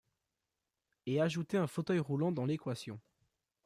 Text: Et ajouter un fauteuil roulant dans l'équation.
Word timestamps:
Et 1.05 1.21
ajouter 1.21 1.57
un 1.57 1.67
fauteuil 1.67 1.99
roulant 1.99 2.31
dans 2.31 2.47
l'équation. 2.47 2.99